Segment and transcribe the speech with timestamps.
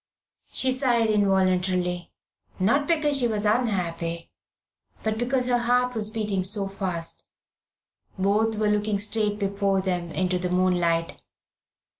[0.51, 2.11] She sighed involuntarily;
[2.59, 4.31] not because she was unhappy,
[5.03, 7.27] but because her heart was beating so fast.
[8.17, 11.21] Both were looking straight before them into the moonlight.